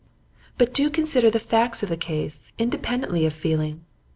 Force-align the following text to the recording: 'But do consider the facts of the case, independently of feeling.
'But 0.57 0.73
do 0.73 0.89
consider 0.89 1.29
the 1.29 1.37
facts 1.39 1.83
of 1.83 1.89
the 1.89 1.95
case, 1.95 2.53
independently 2.57 3.23
of 3.27 3.35
feeling. 3.35 3.85